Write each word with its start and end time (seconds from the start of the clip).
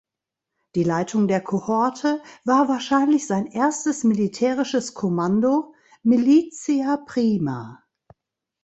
Die 0.73 0.83
Leitung 0.83 1.27
der 1.27 1.41
Kohorte 1.43 2.23
war 2.43 2.67
wahrscheinlich 2.67 3.27
sein 3.27 3.45
erstes 3.45 4.03
militärisches 4.03 4.95
Kommando 4.95 5.75
("militia 6.01 6.97
prima"). 7.05 7.83